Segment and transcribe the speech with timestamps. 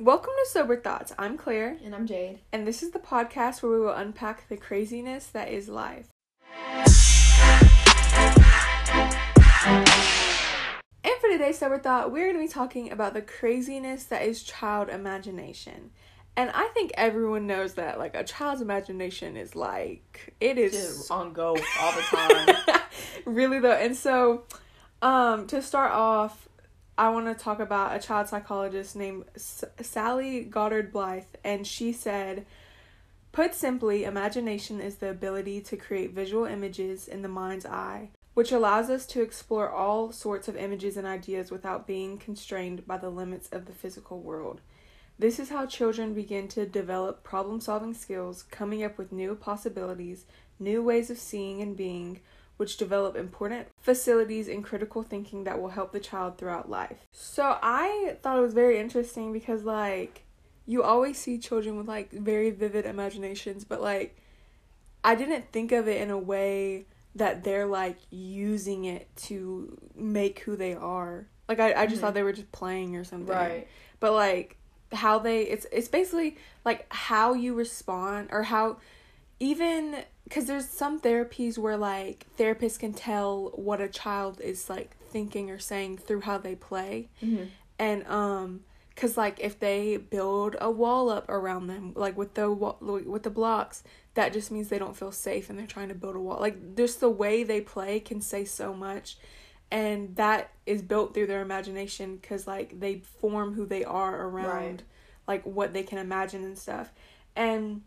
[0.00, 1.14] Welcome to Sober Thoughts.
[1.18, 2.40] I'm Claire, And I'm Jade.
[2.52, 6.08] and this is the podcast where we will unpack the craziness that is life.
[11.06, 14.42] And for today's Sober Thought, we're going to be talking about the craziness that is
[14.42, 15.90] child imagination.
[16.36, 21.10] And I think everyone knows that, like, a child's imagination is like, it is Just
[21.10, 22.56] on go all the time.
[23.26, 24.44] really though and so
[25.02, 26.48] um to start off
[26.96, 31.92] i want to talk about a child psychologist named S- sally goddard blythe and she
[31.92, 32.46] said
[33.32, 38.50] put simply imagination is the ability to create visual images in the mind's eye which
[38.50, 43.08] allows us to explore all sorts of images and ideas without being constrained by the
[43.08, 44.60] limits of the physical world.
[45.16, 50.26] This is how children begin to develop problem solving skills coming up with new possibilities
[50.58, 52.20] new ways of seeing and being
[52.56, 57.06] which develop important facilities in critical thinking that will help the child throughout life.
[57.12, 60.22] So I thought it was very interesting because like
[60.66, 64.16] you always see children with like very vivid imaginations, but like
[65.02, 70.40] I didn't think of it in a way that they're like using it to make
[70.40, 71.26] who they are.
[71.48, 72.00] Like I, I just Mhm.
[72.00, 73.28] thought they were just playing or something.
[73.28, 73.68] right.
[74.00, 74.56] But like
[74.92, 78.78] how they it's it's basically like how you respond or how
[79.40, 84.96] even because there's some therapies where like therapists can tell what a child is like
[85.10, 87.44] thinking or saying through how they play Mm-hmm.
[87.78, 88.60] and um
[88.94, 93.22] because like if they build a wall up around them like with the wa- with
[93.24, 93.82] the blocks
[94.14, 96.76] that just means they don't feel safe and they're trying to build a wall like
[96.76, 99.16] just the way they play can say so much
[99.70, 104.46] and that is built through their imagination because like they form who they are around
[104.46, 104.82] Right.
[105.26, 106.92] like what they can imagine and stuff
[107.34, 107.82] and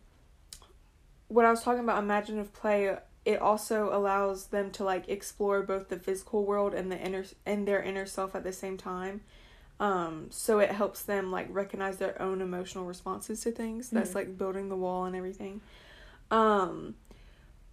[1.28, 5.90] what i was talking about imaginative play it also allows them to like explore both
[5.90, 9.20] the physical world and the inner and their inner self at the same time.
[9.78, 13.90] Um so it helps them like recognize their own emotional responses to things.
[13.90, 14.14] That's Mhm.
[14.14, 15.60] like building the wall and everything.
[16.30, 16.94] Um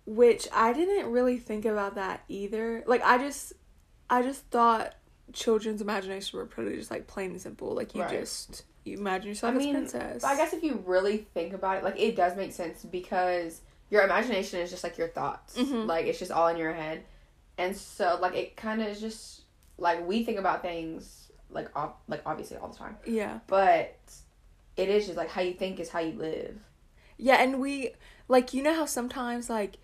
[0.06, 2.84] which i didn't really think about that either.
[2.86, 3.54] Like i just
[4.10, 4.96] i just thought
[5.32, 7.74] children's imagination were pretty just like plain and simple.
[7.74, 8.10] Like you Right.
[8.20, 11.54] just you imagine yourself I as mean, princess But I guess if you really think
[11.54, 15.58] about it, like it does make sense because your imagination is just like your thoughts.
[15.58, 15.86] Mhm.
[15.88, 17.04] Like it's just all in your head.
[17.58, 19.42] And so like it kind of is just
[19.78, 22.98] like we think about things like ob- like obviously all the time.
[23.06, 23.98] yeah But
[24.78, 26.58] it is just like how you think is how you live.
[27.18, 27.92] Yeah, and we
[28.28, 29.78] like you know how sometimes like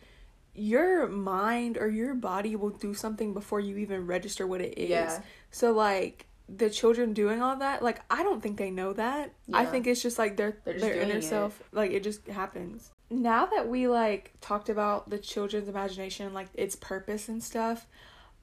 [0.54, 4.90] your mind or your body will do something before you even register what it is.
[4.90, 5.22] Yeah.
[5.50, 6.26] So like
[6.58, 9.34] the children doing all that, like I don't think they know that.
[9.54, 11.24] I think it's just like their They're just their inner it.
[11.24, 12.92] self, like it just happens.
[13.10, 17.88] Now that we like talked about the children's imagination, like its purpose and stuff,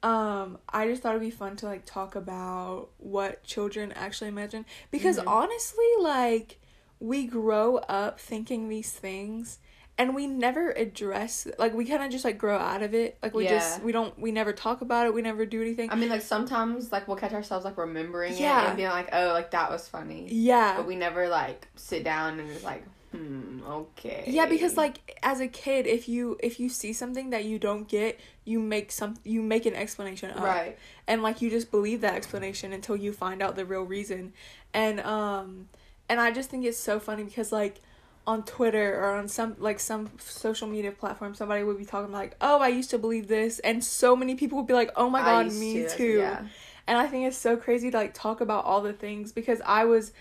[0.03, 4.65] um, I just thought it'd be fun to like talk about what children actually imagine
[4.91, 5.27] because Mhm.
[5.27, 6.61] honestly, like
[7.01, 9.59] we grow up thinking these things
[9.99, 13.19] and we never address like we kind of just like grow out of it.
[13.23, 15.13] Like we just we don't we never talk about it.
[15.13, 15.91] We never do anything.
[15.91, 18.63] I mean, like sometimes like we'll catch ourselves like remembering Yeah.
[18.65, 20.29] it and being like, oh, like that was funny.
[20.31, 20.77] yeah.
[20.77, 24.25] But we never like sit down and just like, hmm, okay.
[24.29, 27.89] yeah because like as a kid if you if you see something that you don't
[27.89, 30.41] get you make some you make an explanation up.
[30.41, 30.79] Right,
[31.09, 34.33] and like you just believe that explanation until you find out the real reason.
[34.73, 35.69] And um
[36.09, 37.81] and i just think it's so funny because like
[38.29, 42.37] on twitter or on some like some social media platform somebody would be talking like
[42.43, 45.21] oh i used to believe this and so many people would be like oh my
[45.23, 46.45] god me to, too Yeah.
[46.87, 49.85] and i think it's so crazy to like talk about all the things because i
[49.87, 50.13] was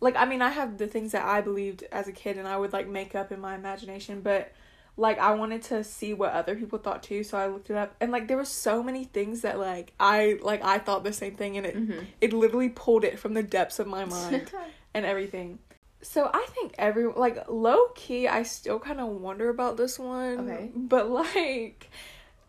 [0.00, 2.56] like i mean i have the things that i believed as a kid and i
[2.56, 4.52] would like make up in my imagination but
[4.96, 7.94] like i wanted to see what other people thought too so i looked it up
[8.00, 11.34] and like there were so many things that like i like i thought the same
[11.34, 12.04] thing and it Mhm.
[12.20, 14.52] it literally pulled it from the depths of my mind
[14.94, 15.58] and everything
[16.04, 20.38] so i think every like low key i still kind of wonder about this one
[20.50, 20.70] Okay.
[20.74, 21.90] but like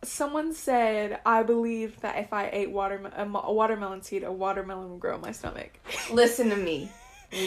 [0.04, 4.92] someone said i believe that if i ate water a, a watermelon seed a watermelon
[4.92, 5.80] would grow in my stomach
[6.12, 6.92] Listen to me.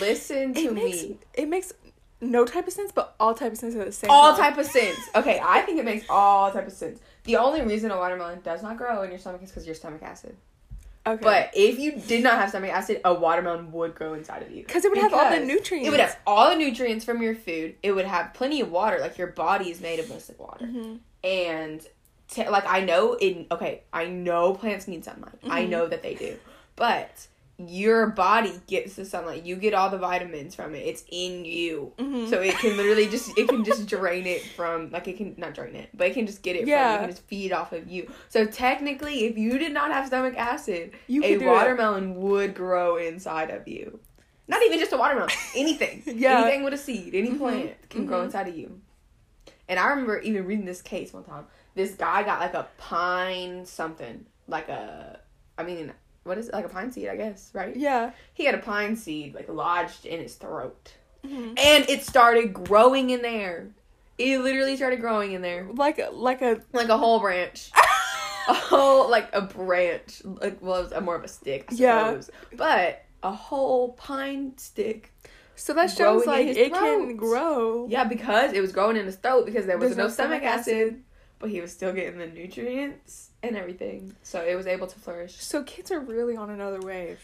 [0.00, 1.18] Listen to it makes me.
[1.34, 1.72] it makes
[2.20, 4.58] no type of sense but all type of sense at the same All time type
[4.58, 4.98] of sense.
[5.14, 6.98] Okay, I think it makes all type of sense.
[7.24, 10.02] The only reason a watermelon does not grow in your stomach is because your stomach
[10.02, 10.36] acid.
[11.12, 14.50] Okay But if you did not have stomach acid, a watermelon would grow inside of
[14.50, 14.62] you.
[14.64, 17.34] because it would have all the nutrients It would have all the nutrients from your
[17.34, 17.74] food.
[17.82, 18.98] It would have plenty of water.
[19.00, 20.64] Like your body is made of mostly water.
[20.66, 20.98] Mhm.
[21.24, 21.86] And
[22.30, 25.34] t- like I know in okay, I know plants need sunlight.
[25.48, 25.68] I Mhm.
[25.70, 26.36] know that they do.
[26.76, 27.26] But
[27.60, 29.44] your body gets the sunlight.
[29.44, 30.86] You get all the vitamins from it.
[30.86, 31.92] It's in you.
[31.98, 32.28] Mhm.
[32.30, 35.54] So it can literally just it can just drain it from like it can not
[35.54, 36.90] drain it, but it can just get it from Yeah.
[36.90, 36.96] you.
[36.96, 38.08] It can just feed off of you.
[38.28, 41.46] So technically if you did not have stomach acid, you a could it.
[41.46, 43.98] watermelon would grow inside of you.
[44.46, 45.30] Not even just a watermelon.
[45.56, 46.02] Anything.
[46.16, 46.42] Yeah.
[46.42, 47.38] Anything with a seed, any Mhm.
[47.38, 48.26] plant can grow Mhm.
[48.26, 48.80] inside of you.
[49.68, 51.44] And I remember even reading this case one time.
[51.74, 55.18] This guy got like a pine something, like a,
[55.58, 55.92] I mean,
[56.28, 56.54] what is it?
[56.54, 57.74] Like a pine seed, I guess, right?
[57.74, 58.12] Yeah.
[58.34, 60.94] He had a pine seed like lodged in his throat,
[61.26, 61.58] Mhm.
[61.58, 63.68] and it started growing in there.
[64.18, 67.70] It literally started growing in there, Like a like a like a whole branch.
[68.48, 71.74] a whole like a branch like well it was a more of a stick I
[71.74, 72.06] Yeah.
[72.20, 72.30] suppose.
[72.56, 75.12] but a whole pine stick
[75.54, 77.86] so that shows like it can grow.
[77.88, 80.40] yeah because it was growing in his throat because there was There's no, no stomach
[80.42, 81.02] stomach acid, acid.
[81.40, 85.36] but he was still getting the nutrients and everything so it was able to flourish
[85.36, 87.20] So kids are really on another wave.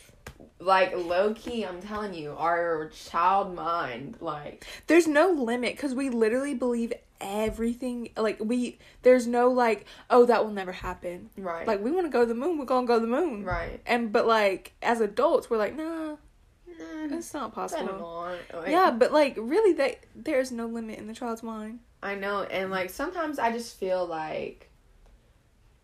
[0.60, 6.10] like low key i'm telling you our child mind like There's no limit because we
[6.10, 8.10] literally believe everything.
[8.16, 11.30] Like we, there's no like, oh, that will never happen.
[11.38, 13.44] right Like we want to go to the moon, we're gonna go to the moon.
[13.44, 17.10] right And but like as adults, we're like, nah, mm.
[17.10, 18.28] Nah, it's not possible.
[18.52, 21.78] Like, Yeah, but like really, that there's no limit in the child's mind.
[22.02, 24.70] I know, and like sometimes I just feel like,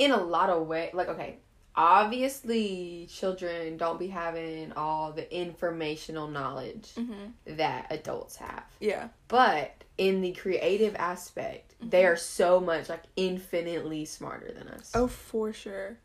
[0.00, 1.37] in a lot of way, like okay,
[1.76, 7.56] obviously children don't be having all the informational knowledge Mm-hmm.
[7.56, 9.08] that adults have, Yeah.
[9.29, 12.12] but in the creative aspect, they Mm-hmm.
[12.12, 14.93] are so much like infinitely smarter than us.
[14.94, 15.99] Oh, for sure.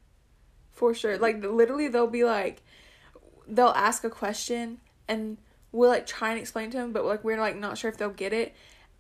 [0.72, 1.18] For sure.
[1.18, 2.62] Like literally they'll be like
[3.48, 5.38] they'll ask a question and
[5.72, 8.10] we'll like try and explain to them, but like we're like not sure if they'll
[8.10, 8.54] get it.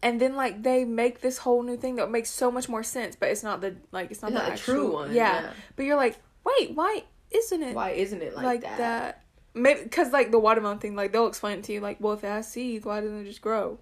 [0.06, 3.16] And then like they make this whole new thing that makes so much more sense,
[3.16, 5.42] but it's not the like it's not It's the, not actual, true one, Yeah.
[5.42, 5.52] yeah.
[5.75, 9.24] But you're like, "Wait, why isn't it Why isn't it like, that?
[9.56, 12.24] Maybe cuz like the watermelon thing, like they'll explain it to you like, "Well, if
[12.24, 13.80] it has seeds, why doesn't it just grow?"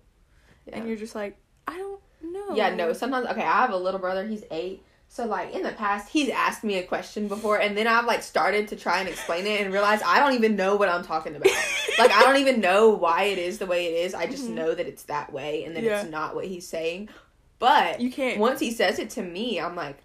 [0.65, 0.77] Yeah.
[0.77, 1.35] And you're just like,
[1.67, 2.93] "I don't know." Yeah, no.
[2.93, 4.25] Sometimes, okay, I have a little brother.
[4.25, 4.81] He's eight.
[5.13, 8.23] So, like, in the past, he's asked me a question before, and then I've, like,
[8.23, 11.35] started to try and explain it and realize I don't even know what I'm talking
[11.35, 11.51] about.
[11.99, 14.15] like, I don't even know why it is the way it is.
[14.15, 14.55] I just Mhm.
[14.55, 16.01] know that it's that way and that Yeah.
[16.01, 17.09] it's not what he's saying.
[17.59, 19.97] But You can't once he says it to me, I'm like,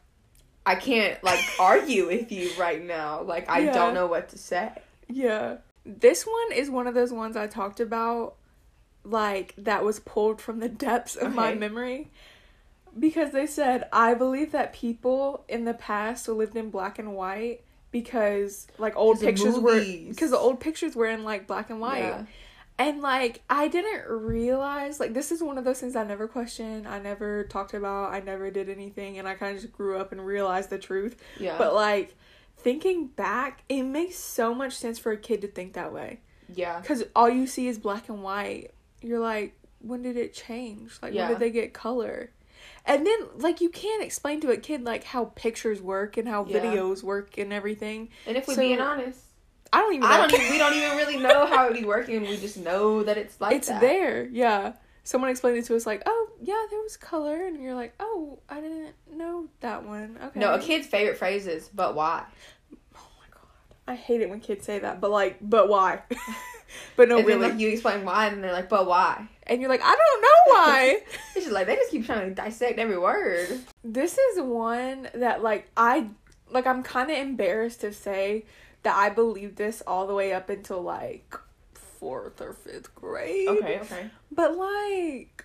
[0.66, 3.22] I can't, like, argue with you right now.
[3.22, 3.72] Like, I Yeah.
[3.72, 4.72] don't know what to say.
[5.08, 5.56] Yeah.
[5.87, 8.34] This one is one of those ones I talked about,
[9.05, 12.10] like, that was pulled from the depths of my memory.
[12.99, 17.62] Because they said, I believe that people in the past lived in black and white
[17.90, 19.81] because, like, old pictures were.
[19.81, 22.00] Because the old pictures were in, like, black and white.
[22.00, 22.25] Yeah.
[22.81, 26.87] And, like, I didn't realize, like, this is one of those things I never questioned,
[26.87, 30.12] I never talked about, I never did anything, and I kind of just grew up
[30.12, 31.20] and realized the truth.
[31.41, 31.56] Yeah.
[31.58, 32.14] But like
[32.56, 36.20] thinking back, it makes so much sense for a kid to think that way.
[36.55, 36.81] yeah.
[36.82, 38.70] Cuz all you see is black and white.
[39.00, 40.99] You're like, when did it change?
[41.02, 41.23] Like Yeah.
[41.23, 42.31] when did they get color?
[42.88, 46.44] And then like you can't explain to a kid like how pictures work and how
[46.46, 46.58] Yeah.
[46.61, 48.08] videos work and everything.
[48.26, 49.20] And if we're So- being honest,
[49.73, 50.29] I don't even I know.
[50.29, 52.23] don't even, we don't even really know how it'd be working.
[52.23, 53.81] We just know that it's like it's that.
[53.82, 54.25] there.
[54.32, 54.73] Yeah.
[55.05, 58.40] Someone explained it to us like, "Oh, yeah, there was color." And you're like, "Oh,
[58.49, 60.38] I didn't know that one." Okay.
[60.41, 62.25] No, a kid's favorite phrase is "but why."
[63.88, 66.02] I hate it when kids say that, but like, but why?
[66.96, 67.40] but no, and really.
[67.40, 70.23] then like you explain why, and they're like, "But why?" and you're like, I don't
[70.23, 70.99] know why.
[71.35, 73.61] It's just like they just keep trying to dissect every word.
[73.85, 76.08] this is one that like I
[76.50, 78.44] like I'm kind of embarrassed to say
[78.82, 81.37] that I believed this all the way up until like
[81.75, 83.49] fourth or fifth grade.
[83.49, 84.11] Okay, okay.
[84.32, 85.44] But like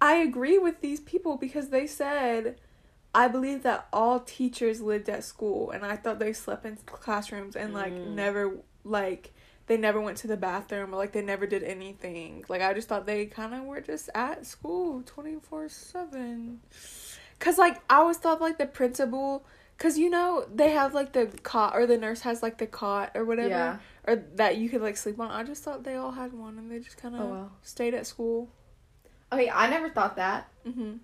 [0.00, 2.58] I agree with these people because they said
[3.22, 7.56] I believe that all teachers lived at school and I thought they slept in classrooms
[7.56, 8.08] and like Mm.
[8.14, 8.42] never
[8.84, 9.32] like
[9.68, 12.44] they never went to the bathroom or like they never did anything.
[12.48, 16.58] Like I just thought they kind of were just at school 24/7.
[17.38, 19.44] Cuz like I always thought like the principal
[19.78, 23.10] cuz you know they have like the cot or the nurse has like the cot
[23.14, 23.76] or whatever Yeah.
[24.06, 25.30] or that you could like sleep on.
[25.30, 27.50] I just thought they all had one and they just kind of Oh wow.
[27.62, 28.48] stayed at school.
[29.32, 31.00] Okay, I never thought that, Mhm.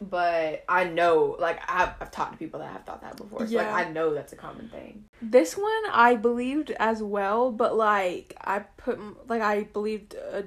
[0.00, 3.46] But I know, like, I've, I've talked to people that have thought that before.
[3.46, 3.72] So, Yeah.
[3.74, 5.04] like, I know that's a common thing.
[5.20, 8.98] This one I believed as well, but like I put
[9.28, 10.44] like I believed a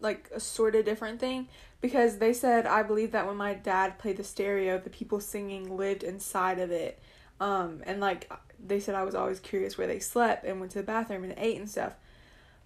[0.00, 1.48] like a sort of different thing
[1.80, 5.76] because they said I believe that when my dad played the stereo, the people singing
[5.78, 7.00] lived inside of it.
[7.40, 8.30] Um and like
[8.62, 11.34] they said I was always curious where they slept and went to the bathroom and
[11.38, 11.94] ate and stuff.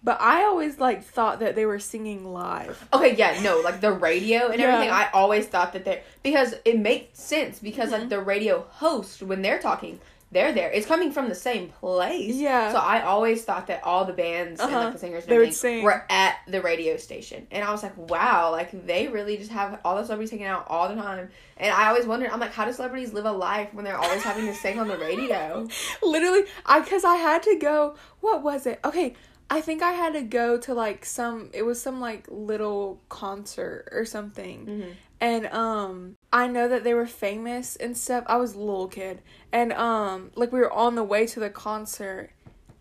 [0.05, 2.87] But I always like thought that they were singing live.
[2.93, 4.67] Okay, yeah, no, like the radio and Yeah.
[4.67, 4.91] everything.
[4.91, 7.93] I always thought that they're because it makes sense because Mhm.
[7.99, 10.69] like the radio host when they're talking, they're there.
[10.71, 12.35] It's coming from the same place.
[12.35, 12.71] Yeah.
[12.73, 14.85] So I always thought that all the bands and Uh-huh.
[14.85, 17.95] like the singers and They everything were at the radio station, and I was like,
[17.95, 21.29] wow, like they really just have all the celebrities hanging out all the time.
[21.55, 24.23] And I always wondered, I'm like, how do celebrities live a life when they're always
[24.23, 25.67] having to sing on the radio?
[26.01, 27.95] Literally, I because I had to go.
[28.19, 28.79] What was it?
[28.83, 29.13] Okay,
[29.49, 33.89] I think I had to go to like some it was some like little concert
[33.91, 34.65] or something.
[34.65, 34.89] Mm-hmm.
[35.21, 38.23] And um I know that they were famous and stuff.
[38.27, 39.21] I was a little kid.
[39.51, 42.31] And um like we were on the way to the concert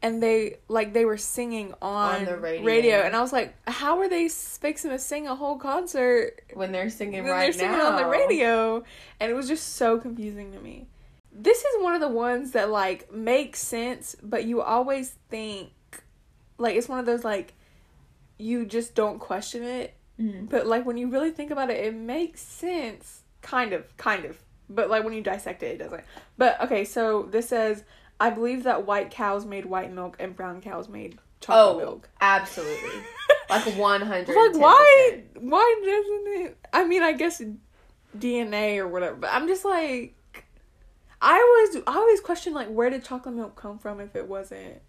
[0.03, 3.03] and they like they were singing on, On the radio.
[3.03, 6.91] and I was like, how are they fixing to sing a whole concert When they're
[6.91, 8.83] singing when right they're singing now on the radio?
[9.21, 10.89] And it was just so confusing to me.
[11.35, 15.71] This is one of the ones that like makes sense, but you always think
[16.63, 17.53] like it's one of those like
[18.39, 20.49] you just don't question it Mhm.
[20.49, 23.23] but like when you really think about it, it makes sense.
[23.41, 24.39] Kind of, kind of.
[24.69, 26.05] But like when you dissect it, it doesn't.
[26.37, 27.83] But okay, so this says,
[28.21, 32.09] I believe that white cows made white milk and brown cows made chocolate Oh, milk.
[32.21, 33.01] absolutely.
[33.51, 34.29] like one hundred.
[34.37, 35.23] like why?
[35.41, 36.59] Why doesn't it?
[36.73, 37.41] I mean, I guess
[38.17, 39.17] DNA or whatever.
[39.17, 40.15] But I'm just like,
[41.23, 41.39] I
[41.73, 44.83] always, I always question like where did chocolate milk come from if it wasn't.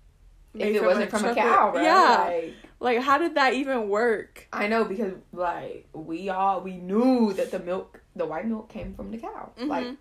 [0.54, 1.84] If it wasn't from a cow, right?
[1.84, 2.24] Yeah.
[2.26, 4.48] Like, Like, how did that even work?
[4.52, 8.94] I know because like we all we knew that the milk, the white milk, came
[8.94, 9.52] from the cow.
[9.58, 9.98] Like Mhm.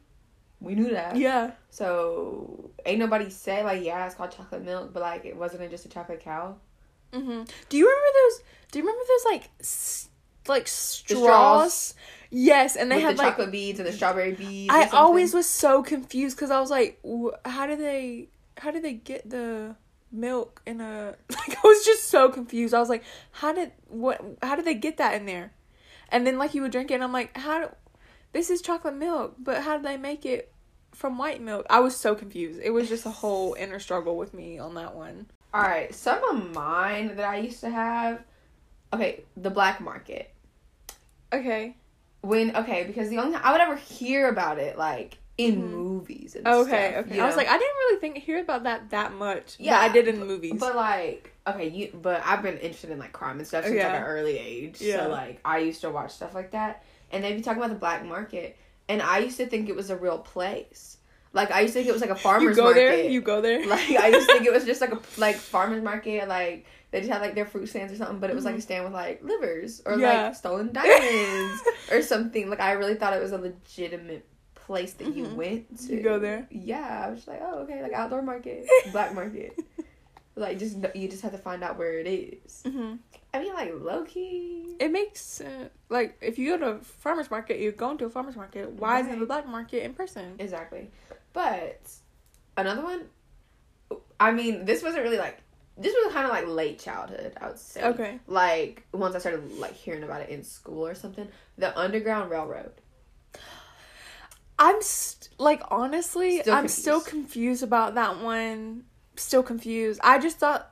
[0.61, 1.17] we knew that.
[1.17, 1.53] Yeah.
[1.71, 5.87] So ain't nobody say like yeah it's called chocolate milk, but like it wasn't just
[5.87, 6.57] a chocolate cow.
[7.13, 8.43] hmm Do you remember those?
[8.73, 10.09] Do you remember those like s-
[10.49, 11.21] like straws?
[11.23, 11.95] straws?
[12.31, 13.33] Yes, and they With had the like.
[13.37, 14.73] chocolate beads and the strawberry beads.
[14.75, 16.99] I always was so confused because I was like,
[17.45, 18.29] how did they?
[18.59, 19.77] How did they get the
[20.13, 21.15] milk in a?
[21.31, 22.75] Like I was just so confused.
[22.75, 23.03] I was like,
[23.33, 24.21] how did what?
[24.43, 25.53] How did they get that in there?
[26.11, 27.61] And then like you would drink it, and I'm like, how?
[27.63, 27.75] do-
[28.33, 30.53] This is chocolate milk, but how did they make it
[30.93, 31.67] from white milk?
[31.71, 32.61] I was so confused.
[32.63, 35.27] It was just a whole inner struggle with me on that one.
[35.55, 38.23] All right, some of mine that I used to have.
[38.93, 40.33] Okay, the black market.
[41.33, 41.77] Okay.
[42.21, 45.71] When okay, because the only I would ever hear about it like in Mhm.
[45.71, 47.19] movies and Okay, stuff, okay.
[47.21, 49.57] I was like, I didn't really think hear about that that much.
[49.59, 50.61] Yeah, I did in the movies.
[50.61, 51.91] But like, okay, you.
[52.01, 53.89] But I've been interested in like crime and stuff since Yeah.
[53.93, 54.81] like an early age.
[54.81, 55.05] Yeah.
[55.05, 57.79] So like, I used to watch stuff like that, and they'd be talking about the
[57.79, 58.57] black market,
[58.89, 60.99] and I used to think it was a real place.
[61.33, 62.61] Like I used to think it was like a farmer's market.
[62.61, 63.03] you go market.
[63.03, 63.67] there, you go there.
[63.67, 67.01] like I used to think it was just like a like farmer's market, like they
[67.01, 68.93] just had like their fruit stands or something, but it was like a stand with
[68.93, 70.01] like livers or Mm-hmm.
[70.03, 70.23] Yeah.
[70.25, 72.51] like stolen diamonds or something.
[72.51, 74.27] Like I really thought it was a legitimate
[74.73, 75.35] place that you Mhm.
[75.35, 75.97] went to.
[75.97, 76.47] You go there?
[76.51, 79.53] Yeah, I was just like, oh okay, like outdoor market, black market.
[80.35, 82.63] Like just you just have to find out where it is.
[82.65, 82.95] hmm
[83.35, 84.77] I mean, like low key.
[84.81, 85.71] It makes sense.
[85.91, 88.71] Like if you go to a farmers market, you're going to a farmers market.
[88.73, 90.37] Why isn't the black market in person?
[90.39, 90.91] Exactly.
[91.35, 91.81] But
[92.57, 93.03] another one.
[94.19, 95.39] I mean, this wasn't really like.
[95.77, 97.83] This was kind of like late childhood, I would say.
[97.93, 98.19] Okay.
[98.27, 102.73] like once I started like hearing about it in school or something, the Underground Railroad.
[104.65, 108.85] I'm st- like honestly, Still I'm still confused about that one.
[109.17, 110.01] Still confused.
[110.05, 110.71] I just thought,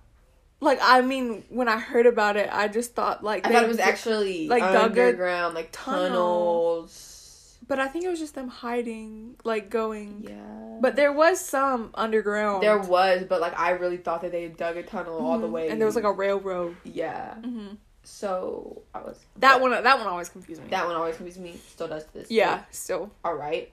[0.61, 3.68] like, I mean, when I heard about it, I just thought like I thought it
[3.68, 6.09] was actually like, underground, like tunnel.
[6.09, 7.59] tunnels.
[7.66, 10.25] but I think it was just them hiding, like going.
[10.28, 12.62] Yeah, But there was some underground.
[12.62, 15.52] there was, but like I really thought that they dug a tunnel all the Mhm.
[15.52, 16.76] way, and there was like a railroad.
[16.85, 17.35] yeah.
[17.35, 20.68] hmm So I was That one, that one always confused me.
[20.70, 21.61] That one always confused me.
[21.68, 22.30] Still does to this.
[22.30, 23.11] yeah, still.
[23.25, 23.70] All right.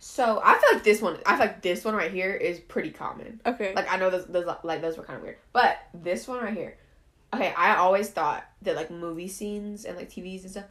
[0.00, 1.18] So I feel like this one.
[1.26, 3.40] I feel like this one right here is pretty common.
[3.44, 3.74] Okay.
[3.74, 6.54] Like I know those, those like those were kind of weird, but this one right
[6.54, 6.76] here.
[7.34, 10.64] Okay, I always thought that like movie scenes and like TVs and stuff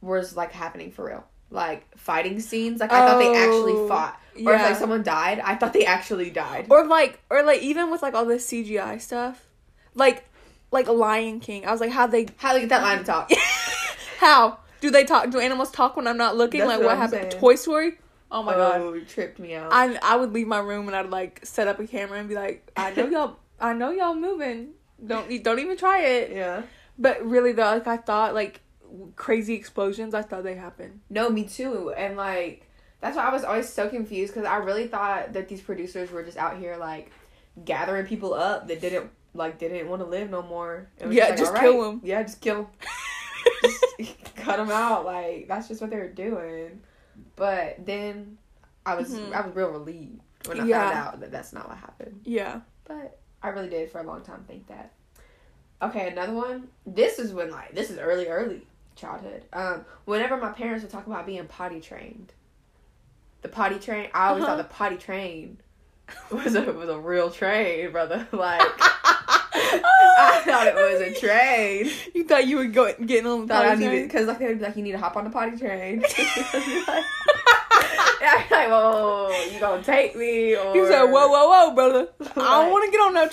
[0.00, 1.24] was like happening for real.
[1.48, 4.20] Like fighting scenes, like I thought they actually Oh, fought.
[4.44, 6.66] Or if like someone died, I thought they actually died.
[6.68, 9.46] or like or like even with like all this CGI stuff,
[9.94, 10.24] like
[10.72, 11.64] like Lion King.
[11.66, 13.30] I was like, how they How do they get that line to talk?
[14.18, 15.30] how do they talk?
[15.30, 16.60] Do animals talk when I'm not looking?
[16.60, 17.30] That's like what what, happened?
[17.32, 17.40] saying.
[17.40, 17.98] Toy Story.
[18.30, 18.80] Oh my god.
[18.80, 19.72] oh, it tripped me out.
[19.72, 22.34] I I would leave my room and I'd like set up a camera and be
[22.34, 24.70] like, I know y'all, I know y'all moving.
[25.04, 26.30] Don't don't even try it.
[26.32, 26.62] yeah.
[26.98, 28.60] But really though, like I thought like
[29.14, 30.14] crazy explosions.
[30.14, 31.00] I thought they happened.
[31.10, 31.92] No, me too.
[31.96, 32.66] And like
[33.00, 36.22] that's why I was always so confused because I really thought that these producers were
[36.22, 37.10] just out here like
[37.64, 40.88] gathering people up that didn't like didn't want to live no more.
[41.08, 42.00] Yeah, like, just "All kill them.
[42.02, 42.70] Yeah, just kill
[44.00, 45.04] just cut them out.
[45.04, 46.80] Like that's just what they were doing.
[47.36, 48.38] But then
[48.84, 49.32] I was Mhm.
[49.32, 50.80] I was real relieved when I Yeah.
[50.80, 52.20] found out that that's not what happened.
[52.24, 52.60] Yeah.
[52.84, 54.92] But I really did for a long time think that.
[55.82, 56.68] Okay, another one.
[56.86, 59.44] This is when like this is early, early childhood.
[59.52, 62.32] Um, whenever my parents would talk about being potty trained,
[63.42, 64.08] the potty train.
[64.14, 64.56] I always Uh-huh.
[64.56, 65.58] thought the potty train
[66.30, 68.26] was a was a real train, brother.
[68.32, 68.62] Like
[70.16, 71.90] I thought it was a train.
[72.14, 74.06] You thought you were going getting on the Thought I potty needed train?
[74.08, 76.02] because like they would be like you need to hop on the potty train.
[78.28, 80.56] I'm like, whoa, you gonna take me?
[80.56, 80.74] Or...
[80.74, 82.08] He said, "Whoa, whoa, whoa, brother!
[82.20, 83.30] I don't want to get on that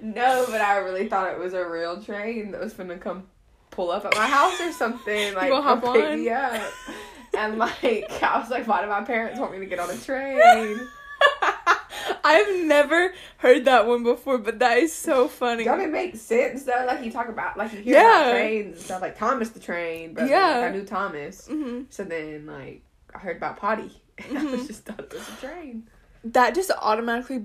[0.00, 3.26] train." no, but I really thought it was a real train that was gonna come
[3.70, 5.34] pull up at my house or something.
[5.34, 6.20] Like, gonna hop pick on?
[6.20, 6.62] me up.
[7.36, 9.96] And like, I was like, why do my parents want me to get on a
[9.96, 10.38] train?
[12.24, 15.64] I've never heard that one before, but that is so funny.
[15.64, 16.84] Don't it make sense though?
[16.86, 18.26] Like you talk about, like you hear Yeah.
[18.28, 20.14] about trains and stuff, like Thomas the Train.
[20.14, 20.58] But Yeah.
[20.60, 21.46] like, I knew Thomas.
[21.46, 22.82] hmm So then, like,
[23.14, 23.90] I heard about Potty.
[24.18, 24.52] And I Mhm.
[24.52, 25.88] was just thought it was a train.
[26.24, 27.44] That just automatically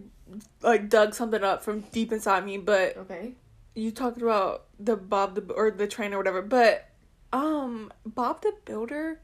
[0.62, 2.58] like dug something up from deep inside me.
[2.58, 3.34] But Okay.
[3.75, 6.88] you talked about the Bob the or the train or whatever, but
[7.34, 9.20] um Bob the Builder,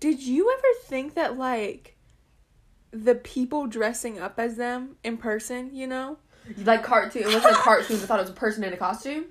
[0.00, 1.96] did you ever think that like
[2.90, 6.18] the people dressing up as them in person, you know?
[6.64, 7.22] Like cartoon.
[7.22, 7.96] It wasn't a cartoon.
[7.96, 9.26] I thought it was a person in a costume.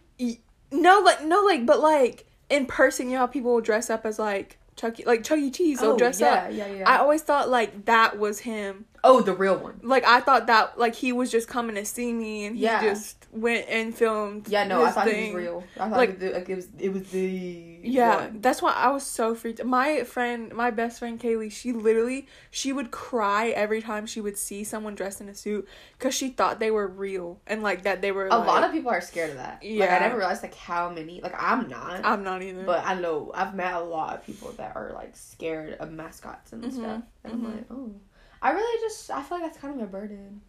[0.71, 4.05] No, like no, like but like in person, you know how people will dress up
[4.05, 5.49] as like Chuck, E- like Chuck E.
[5.49, 5.79] Cheese.
[5.79, 6.49] They'll oh, dress Oh, yeah, up.
[6.51, 6.89] yeah, yeah.
[6.89, 8.85] I always thought like that was him.
[9.07, 9.79] Oh, the real one.
[9.83, 12.81] Like I thought that like he was just coming to see me, and he Yeah.
[12.81, 14.47] just went and filmed.
[14.47, 15.31] Yeah, no, I thought thing.
[15.31, 15.63] it was real.
[15.75, 18.41] I thought Like- it, was, like, it was it was the Yeah, one.
[18.41, 19.63] that's why I was so freaked.
[19.63, 24.37] My friend, my best friend Kaylee, she literally she would cry every time she would
[24.37, 28.01] see someone dressed in a suit because she thought they were real and like that
[28.01, 28.27] they were.
[28.27, 29.55] A like, lot of people are scared of that.
[29.61, 29.95] Like Yeah.
[29.95, 31.21] I never realized like how many.
[31.21, 32.01] Like I'm not.
[32.05, 32.63] I'm not either.
[32.63, 36.53] but I know I've met a lot of people that are like scared of mascots
[36.53, 37.01] and Mhm, stuff.
[37.23, 37.35] And mhm.
[37.35, 37.91] I'm like, oh,
[38.41, 40.41] I really just I feel like that's kind of a burden.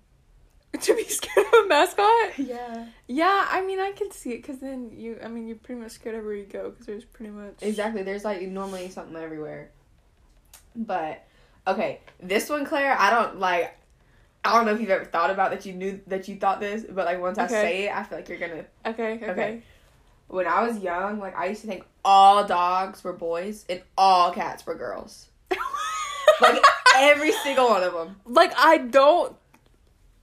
[0.80, 2.38] to be scared of a mascot.
[2.38, 5.80] Yeah, Yeah, I mean I can see it because then you, I mean you're pretty
[5.80, 8.02] much scared everywhere you go because there's pretty much exactly.
[8.02, 9.70] There's like normally something everywhere.
[10.76, 11.24] But
[11.66, 13.74] okay, this one, Claire, I don't like.
[14.44, 16.84] I don't know if you've ever thought about that you knew that you thought this,
[16.88, 19.30] but like once I say it, I feel like you're gonna Okay, okay.
[19.30, 19.62] Okay.
[20.28, 24.32] when I was young, like I used to think all dogs were boys and all
[24.32, 25.28] cats were girls.
[26.40, 26.62] Like
[27.02, 28.16] every single one of them.
[28.24, 29.34] like I don't.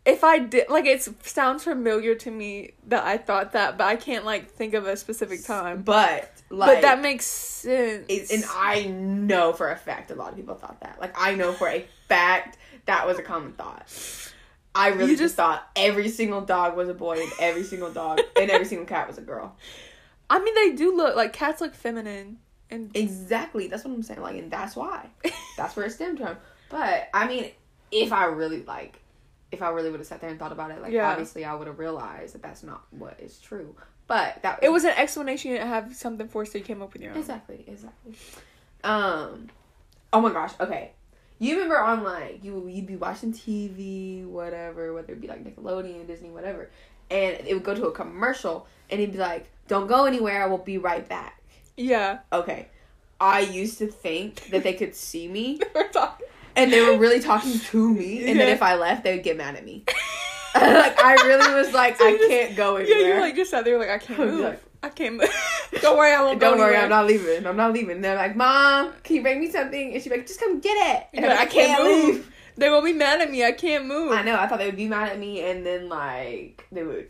[0.05, 3.95] If I did, like, it sounds familiar to me that I thought that, but I
[3.95, 5.81] can't like think of a specific time.
[5.81, 8.31] But like but that makes sense.
[8.31, 11.01] and I know for a fact a lot of people thought that.
[11.01, 13.91] Like I know for a fact that was a common thought.
[14.75, 18.19] I really just, just- thought every single dog was a boy and every single dog
[18.39, 19.55] and every single cat was a girl.
[20.29, 22.37] I mean, they do look like cats look feminine,
[22.69, 23.67] and Exactly.
[23.67, 24.21] That's what I'm saying.
[24.21, 25.09] Like, and that's why.
[25.57, 26.35] That's where it stemmed from.
[26.69, 27.51] But I mean,
[27.91, 28.99] if I really like,
[29.51, 31.09] if I really would have sat there and thought about it, like Yeah.
[31.09, 33.75] obviously I would have realized that that's not what is true.
[34.07, 36.93] But that it was an explanation you didn't have something for, so you came up
[36.93, 37.17] with your own.
[37.17, 38.13] exactly exactly.
[38.83, 39.49] Um,
[40.13, 40.51] oh my gosh.
[40.59, 40.91] Okay,
[41.39, 46.05] you remember on like you you'd be watching TV, whatever, whether it be like Nickelodeon,
[46.07, 46.69] Disney, whatever,
[47.09, 50.43] and it would go to a commercial, and it'd be like, "Don't go anywhere.
[50.43, 51.41] I will be right back."
[51.77, 52.67] Yeah, Okay.
[53.19, 56.27] I used to think that they could see me we're talking.
[56.55, 59.37] And they were really talking to me, and then if I left, they would get
[59.37, 59.83] mad at me.
[60.55, 63.15] like I really was like, So I just- can't go Yeah, anywhere.
[63.15, 64.39] you like just sat there like I can't move.
[64.41, 65.29] like- I can't move.
[65.81, 66.39] Don't worry, I won't.
[66.39, 66.83] Don't worry, anywhere.
[66.83, 67.47] I'm not leaving.
[67.47, 68.01] I'm not leaving.
[68.01, 69.93] They're like, Mom, can you bring me something?
[69.93, 71.07] And she's like, Just come get it.
[71.13, 72.31] And like, I can't leave.
[72.57, 73.43] They won't be mad at me.
[73.43, 74.11] I can't move.
[74.11, 74.35] I know.
[74.37, 77.09] I thought they would be mad at me, and then like they would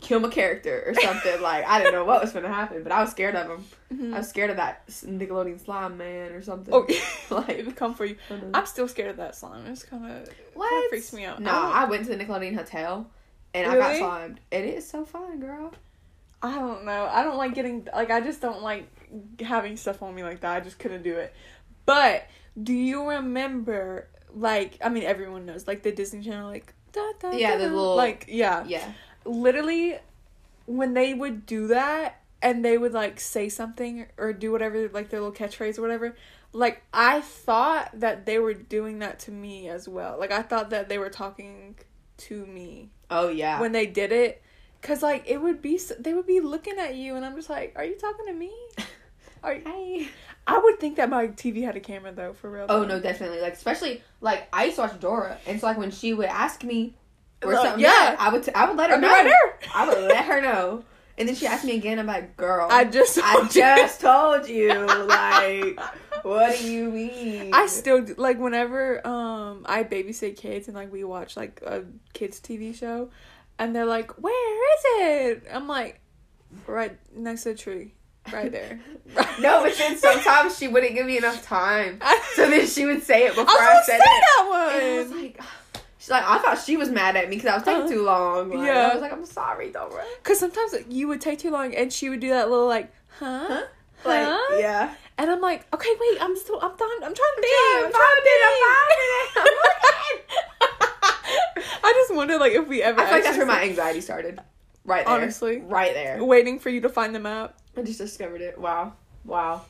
[0.00, 1.40] kill my character or something.
[1.42, 3.64] like I didn't know what was going to happen, but I was scared of them.
[3.92, 4.14] Mhm.
[4.14, 6.72] I was scared of that Nickelodeon slime man or something.
[6.74, 6.86] Oh,
[7.30, 8.16] Like- it would come for you.
[8.28, 8.58] I don't know.
[8.58, 9.66] I'm still scared of that slime.
[9.66, 10.88] It's kind of What?
[10.90, 11.40] freaks me out.
[11.40, 13.10] No, I I went to the Nickelodeon hotel
[13.54, 13.98] and I got Really?
[14.00, 14.40] slimed.
[14.50, 15.72] It is so fun, girl.
[16.42, 17.04] I don't know.
[17.10, 18.86] I don't like getting like I just don't like
[19.40, 20.56] having stuff on me like that.
[20.56, 21.34] I just couldn't do it.
[21.84, 22.26] But
[22.60, 27.32] do you remember like I mean everyone knows like the Disney Channel like da, da,
[27.32, 28.64] Yeah, da, the little- like yeah.
[28.66, 28.90] Yeah.
[29.24, 29.98] Literally
[30.66, 35.10] when they would do that and they would like say something or do whatever like
[35.10, 36.16] their little catchphrase or whatever
[36.52, 40.18] like I thought that they were doing that to me as well.
[40.18, 41.76] Like I thought that they were talking
[42.18, 43.60] to me Oh yeah.
[43.60, 44.42] when they did it
[44.80, 47.72] because like it would be they would be looking at you and i'm just like
[47.76, 48.50] are you talking to me
[49.42, 50.06] are you,
[50.46, 52.86] i would think that my tv had a camera though for real Oh though.
[52.96, 53.40] no, definitely.
[53.40, 56.62] Like especially like I used to watch Dora, and so like when she would ask
[56.64, 56.94] me
[57.42, 58.16] or Like, something, yeah.
[58.18, 59.08] I would t- I would let her know.
[59.08, 59.32] right.
[59.74, 60.84] I would let her know,
[61.18, 61.98] and then she asked me again.
[61.98, 64.72] I'm like, girl, i just I just told you.
[64.86, 65.78] Like,
[66.22, 67.54] what do you mean?
[67.54, 71.82] i still do- like whenever um i babysit kids and like we watch like a
[72.12, 73.08] kids tv show
[73.58, 74.84] and they're like where is
[75.38, 75.98] it i'm like
[76.66, 77.94] right next to the tree
[78.32, 78.78] right there
[79.40, 81.98] no, but then sometimes she wouldn't give me enough time,
[82.34, 84.00] so then she would say it before I I, said say it.
[84.04, 85.22] that And I was one.
[85.22, 85.40] like,
[86.00, 88.02] she's like, I thought she was mad at me because I was taking Uh, too
[88.04, 88.50] long.
[88.50, 88.88] Like, yeah.
[88.90, 90.02] I was like, I'm sorry, Dora.
[90.24, 93.46] Cause sometimes you would take too long, and she would do that little like, huh,
[93.48, 93.62] Huh?
[94.04, 94.56] Like, Huh?
[94.58, 94.94] yeah.
[95.18, 96.90] And I'm like, okay, wait, I'm still, I'm done.
[97.04, 97.52] I'm trying to think.
[97.54, 98.42] Yeah, I'm trying to think.
[98.64, 98.88] five
[99.44, 99.60] minutes.
[101.84, 102.98] I just wonder, like, if we ever.
[103.00, 104.40] I feel like that's where my anxiety started.
[104.84, 105.14] Right there.
[105.14, 105.58] Honestly.
[105.60, 106.24] Right there.
[106.24, 107.58] waiting for you to find the map.
[107.76, 108.58] I just discovered it.
[108.58, 108.94] Wow.
[109.26, 109.66] Wow.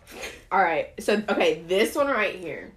[0.53, 0.90] All right.
[1.01, 2.73] So, okay, this one right here.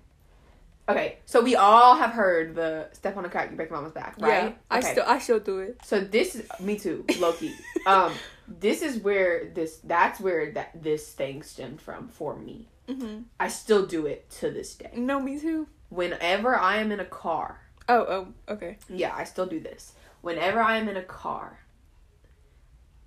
[0.89, 4.15] Okay, so we all have heard the step on a crack, you break mama's back,
[4.19, 4.43] right?
[4.49, 5.79] Yeah, I still, I still do it.
[5.83, 7.55] So this is me too, low key.
[7.87, 8.11] um,
[8.47, 12.67] this is where this that's where that this thing stemmed from for me.
[12.89, 14.91] hmm I still do it to this day.
[14.95, 15.67] No, me too.
[15.89, 18.05] Whenever I am in a car, Oh,
[18.47, 18.77] oh, okay.
[18.89, 19.93] yeah, I still do this.
[20.21, 21.59] Whenever I am in a car,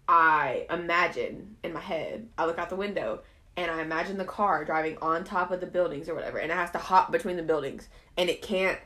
[0.09, 3.23] I imagine in my head, I look out the window
[3.57, 6.55] and I imagine the car driving on top of the buildings or whatever, and it
[6.55, 8.79] has to hop between the buildings, and it can't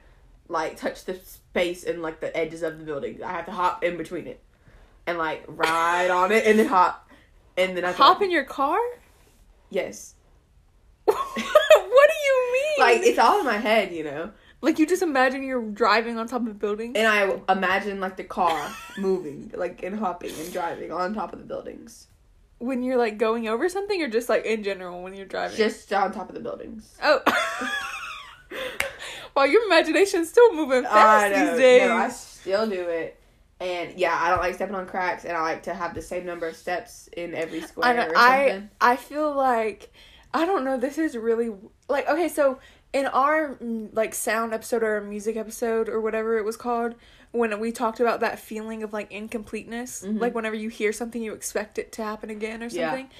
[0.48, 3.20] like touch the space and like the edges of the buildings.
[3.22, 4.40] I have to hop in between it
[5.06, 7.09] and like ride on it and then hop,
[7.56, 8.78] and then I Hop in your car?
[9.70, 10.14] Yes,
[11.04, 12.87] what do you mean?
[12.87, 14.30] like it's all in my head, you know.
[14.62, 16.96] like you just imagine you're driving on top of a building.
[16.96, 21.38] And I imagine like the car moving, like and hopping and driving on top of
[21.38, 22.06] the buildings.
[22.61, 25.57] When you're like going over something, or just like in general when you're driving.
[25.57, 26.96] Just on top of the buildings.
[27.03, 27.20] oh.
[29.35, 31.88] wow, your imagination's still moving fast these days.
[31.88, 33.16] No, I still do it.
[33.59, 36.25] And yeah, I don't like stepping on cracks, and I like to have the same
[36.25, 38.62] number of steps in every square I know, I.
[38.81, 39.92] I feel like
[40.33, 40.79] I don't know.
[40.79, 41.51] This is really
[41.88, 42.29] like okay.
[42.29, 42.59] So
[42.92, 46.94] in our mm, like sound episode or music episode or whatever it was called,
[47.33, 50.21] when we talked about that feeling of like incompleteness, Mhm.
[50.21, 52.88] like whenever you hear something, you expect it to happen again or Yeah.
[52.90, 53.11] something.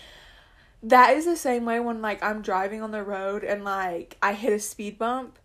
[0.83, 4.33] That is the same way when like I'm driving on the road and like I
[4.33, 5.39] hit a speed bump.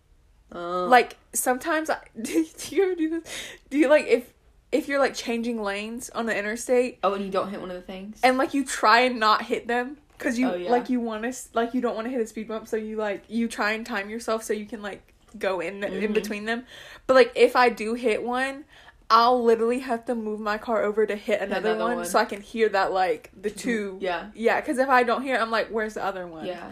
[0.51, 3.23] Um, Like sometimes I do you ever do this?
[3.69, 4.34] Do you like if
[4.71, 7.75] if you're like changing lanes on the interstate oh, and you don't hit one of
[7.75, 8.19] the things.
[8.23, 10.69] and like you try and not hit them because you Oh, yeah.
[10.71, 12.95] like you want to like you don't want to hit a speed bump so you
[12.95, 16.13] like you try and time yourself so you can like go in in Mhm.
[16.13, 16.65] between them
[17.08, 18.65] but like if i do hit one
[19.10, 22.06] i'll literally have to move my car over to hit another, Another one, one.
[22.06, 25.36] so i can hear that like the two yeah, yeah because if i don't hear
[25.36, 26.71] it, i'm like where's the other one yeah.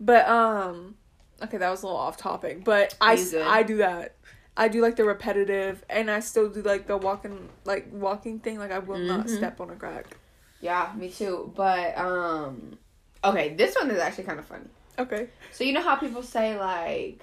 [0.00, 0.96] but um
[1.42, 3.46] okay that was a little off topic but i You s- good?
[3.46, 4.16] i do that
[4.56, 8.58] i do like the repetitive and i still do like the walking like walking thing
[8.58, 9.36] like i will not Mhm.
[9.36, 10.16] step on a crack
[10.60, 11.50] Yeah, me too.
[11.56, 12.76] But um,
[13.24, 14.66] okay, this one is actually kind of funny.
[14.98, 17.20] okay So you know how people say like,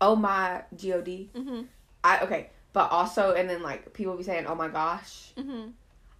[0.00, 1.62] "Oh my god," mm-hmm
[2.04, 5.70] I okay, but also and then like people be saying, "Oh my gosh." mm-hmm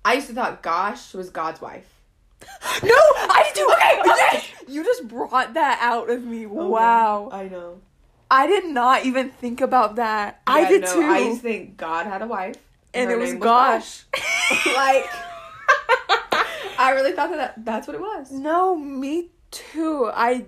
[0.04, 1.86] I used to thought "gosh" was God's wife.
[2.82, 3.68] No, I do.
[3.78, 4.44] Okay, okay.
[4.68, 6.46] you just brought that out of me.
[6.46, 7.80] wow, I know.
[8.30, 10.40] I did not even think about that.
[10.46, 12.56] I did no, too, I used to think God had a wife,
[12.92, 14.04] and her it was name gosh.
[14.66, 15.06] like
[16.78, 18.30] I really thought that that's what it was.
[18.30, 20.10] no, me too.
[20.14, 20.46] I,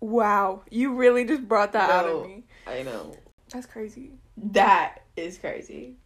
[0.00, 2.44] wow, you really just brought that out of me.
[2.66, 3.16] I know
[3.50, 4.10] That's crazy.
[4.52, 5.96] that is crazy,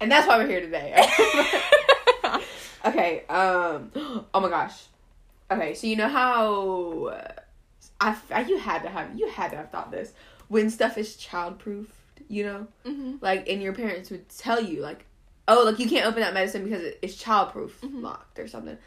[0.00, 1.06] and that's why we're here today.
[2.84, 3.24] okay.
[3.28, 3.90] Um.
[4.34, 4.84] Oh my gosh.
[5.50, 5.74] Okay.
[5.74, 7.32] So you know how uh,
[8.00, 10.12] I, I you had to have you had to have thought this
[10.48, 11.86] when stuff is childproof.
[12.28, 12.66] You know.
[12.86, 15.04] hmm like and your parents would tell you like
[15.48, 18.00] oh like you can't open that medicine because it- it's childproof Mhm.
[18.00, 18.78] locked or something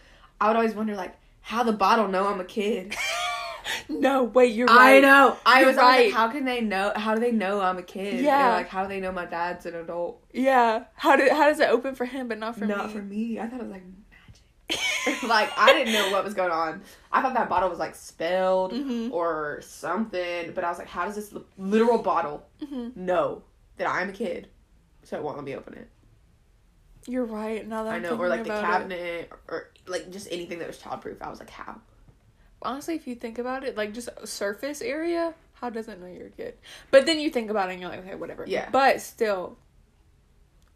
[0.41, 2.96] i would always wonder like how the bottle know i'm a kid
[3.89, 4.97] No, wait, you're right.
[4.97, 6.06] i know i You're was right.
[6.06, 8.54] like how can they know how do they know i'm a kid Yeah.
[8.56, 10.86] Like how do they know my dad's an adult Yeah.
[10.95, 12.84] How did how does it open for him but not for not me?
[12.84, 16.34] Not for me i thought it was like magic like i didn't know what was
[16.34, 19.12] going on i thought that bottle was like spelled Mhm.
[19.12, 23.43] or something but i was like how does this literal bottle hmm know
[23.78, 24.47] that i'm a kid
[25.04, 25.89] so it won't let me open it
[27.08, 27.67] You're right.
[27.67, 28.62] Now that I know, or like the it.
[28.62, 31.21] cabinet, or, or like just anything that was childproof.
[31.21, 31.75] I was like, how?
[32.65, 36.28] Honestly, if you think about it, like just surface area, how does it know you're
[36.28, 36.56] a kid?
[36.91, 38.45] But then you think about it and you're like, okay, whatever.
[38.47, 38.69] Yeah.
[38.71, 39.58] But still,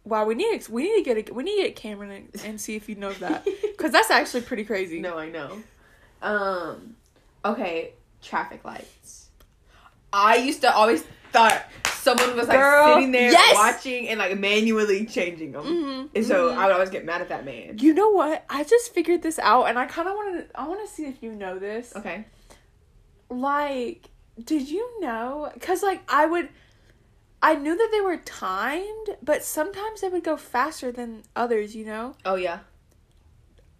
[0.03, 2.43] wow, we need to, we need to get a, we need to get Cameron and,
[2.45, 4.99] and see if he knows that because that's actually pretty crazy.
[4.99, 5.57] No, I know.
[6.21, 6.95] Um,
[7.43, 9.29] okay, traffic lights.
[10.11, 11.65] I used to always thought
[12.17, 13.55] someone was like Girl, sitting there yes!
[13.55, 17.29] watching and like manually changing them, hmm and so I would always get mad at
[17.29, 17.77] that man.
[17.79, 18.43] you know what?
[18.49, 20.59] I just figured this out, and I kind of want to.
[20.59, 21.93] I want to see if you know this.
[21.95, 22.25] Okay.
[23.29, 24.09] Like,
[24.43, 25.51] did you know?
[25.53, 26.49] Because like I would.
[27.41, 31.85] I knew that they were timed, but sometimes they would go faster than others, you
[31.85, 32.15] know?
[32.25, 32.59] Oh yeah.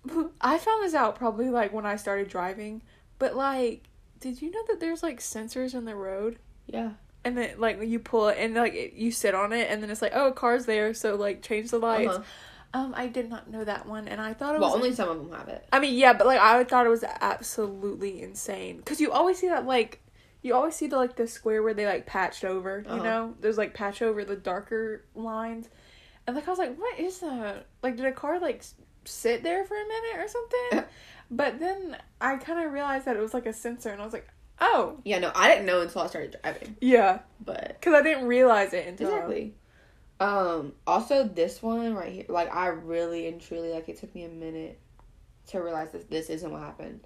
[0.42, 2.84] I found this out probably like when I started driving,
[3.18, 3.90] but like,
[4.22, 6.40] did you know that there's like sensors in the road?
[6.68, 6.92] Yeah.
[7.26, 9.90] And then like you pull it and like it, you sit on it and then
[9.90, 12.16] it's like oh a car's there so like change the lights.
[12.16, 12.24] Uh-huh.
[12.72, 14.76] Um, I did not know that one, and I thought it Well, was.
[14.76, 15.66] Well, only some of them have it.
[15.74, 19.48] I mean, yeah, but like I thought it was absolutely insane because you always see
[19.48, 20.02] that like
[20.44, 22.84] you always see the like the square where they like patched over.
[22.86, 23.04] You Uh-huh.
[23.04, 25.68] know, there's like patch over the darker lines,
[26.28, 27.66] and like I was like, what is that?
[27.82, 28.64] Like, did a car like
[29.04, 30.84] sit there for a minute or something?
[31.32, 34.14] but then I kind of realized that it was like a sensor, and I was
[34.14, 34.28] like,
[34.62, 36.76] oh, Yeah, no, I didn't know until I started driving.
[36.82, 39.56] yeah, But because I didn't realize it until exactly.
[40.20, 40.74] Um.
[40.86, 44.30] Also, this one right here, like I really and truly like it took me a
[44.30, 44.80] minute
[45.48, 47.02] to realize that this isn't what happened.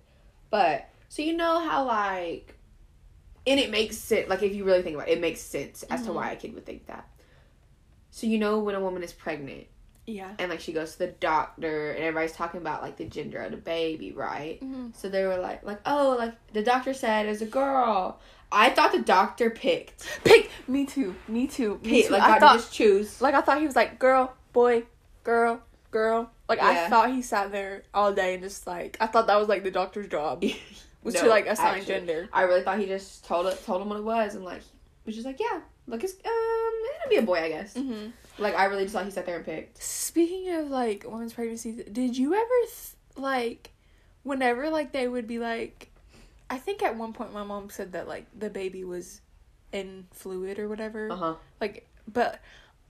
[0.49, 2.55] But so you know how like,
[3.45, 4.29] and it makes sense.
[4.29, 6.15] Like if you really think about it, it makes sense as to Mhm.
[6.15, 7.07] why a kid would think that.
[8.09, 9.67] So you know when a woman is pregnant
[10.05, 10.31] yeah.
[10.39, 13.51] and like she goes to the doctor and everybody's talking about like the gender of
[13.51, 14.59] the baby, right?
[14.59, 18.19] hmm So they were like, like, oh, like the doctor said it's a girl.
[18.51, 22.13] I thought the doctor picked, Pick me too, me too, me picked too.
[22.13, 23.21] like I thought just choose.
[23.21, 24.83] like I thought he was like girl, boy,
[25.23, 25.61] girl,
[25.91, 26.29] girl.
[26.49, 29.47] Like I thought he sat there all day and just like I thought that was
[29.47, 30.43] like the doctor's job
[31.03, 32.29] was to like assign actually, gender.
[32.31, 34.61] I really thought he just told it, told him what it was, and like
[35.05, 37.73] was just like, yeah, look, it's um, it'll be a boy, I guess.
[37.73, 38.09] Mm-hmm.
[38.37, 39.81] Like I really just thought he sat there and picked.
[39.81, 43.71] Speaking of like women's pregnancies, did you ever th- like
[44.23, 45.91] whenever like they would be like
[46.49, 49.21] I think at one point my mom said that like the baby was
[49.71, 51.11] in fluid or whatever.
[51.11, 51.35] Uh huh.
[51.61, 52.39] Like but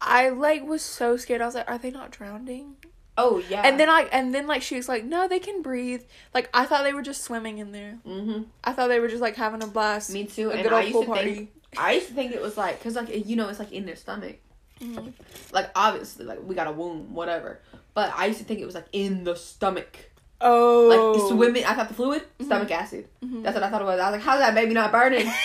[0.01, 1.41] I like was so scared.
[1.41, 2.75] I was like, are they not drowning?
[3.17, 3.62] Oh yeah.
[3.65, 6.03] And then I and then like she was like, no, they can breathe.
[6.34, 7.99] Like I thought they were just swimming in there.
[8.06, 8.43] mm-hmm.
[8.63, 10.10] I thought they were just like having a blast.
[10.12, 10.49] Me too.
[10.49, 11.36] a and good I old used pool to party.
[11.36, 13.86] think I used to think it was like because like you know it's like in
[13.86, 14.38] their stomach.
[14.84, 15.13] Mhm.
[15.52, 17.60] Like obviously like we got a womb, whatever.
[17.93, 19.98] But I used to think it was like in the stomach.
[20.41, 21.63] Oh, Like swimming.
[21.65, 23.08] I thought the fluid, stomach acid.
[23.24, 23.43] Mhm.
[23.43, 24.00] That's what I thought it was.
[24.00, 25.32] I was like, how's that baby not burning?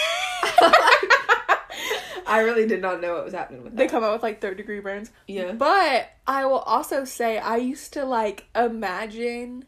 [2.30, 3.78] I really did not know what was happening with that.
[3.78, 5.10] They come out with like third degree burns.
[5.26, 5.52] yeah.
[5.52, 9.64] But I will also say I used to like imagine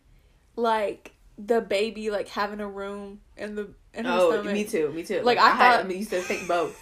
[0.57, 4.53] like the baby like having a room in the in her Oh, stomach.
[4.53, 4.93] me too.
[4.93, 5.23] Me too.
[5.23, 6.79] Like, I had, thought- I used to think both.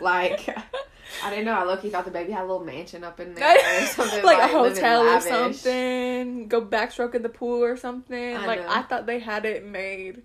[0.00, 0.44] like,
[1.24, 1.52] I didn't know.
[1.52, 4.22] I low key thought the baby had a little mansion up in there or something.
[4.24, 6.48] like, a hotel or something.
[6.48, 8.36] Go backstroke in the pool or something.
[8.36, 8.66] I like know.
[8.68, 10.22] I thought they had it made.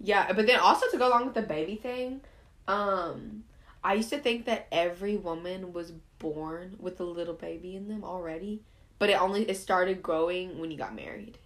[0.00, 2.20] Yeah, but then also to go along with the baby thing,
[2.66, 3.44] um,
[3.84, 8.02] I used to think that every woman was born with a little baby in them
[8.04, 8.62] already,
[8.98, 11.38] but it only it started growing when you got married.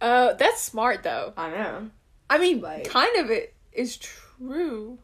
[0.00, 1.32] Uh, that's smart though.
[1.36, 1.90] I know.
[2.28, 4.98] I mean, Like- kind of it is true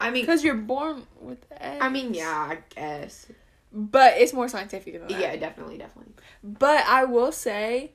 [0.00, 1.78] I mean, because you're born with eggs.
[1.82, 3.26] I mean, yeah, I guess.
[3.72, 5.20] but it's more scientific than that.
[5.20, 6.14] Yeah, definitely, definitely.
[6.42, 7.92] But I will say,